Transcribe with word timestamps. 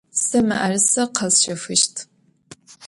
Se 0.25 0.39
mı'erıse 0.47 1.03
khesşefışt. 1.17 1.95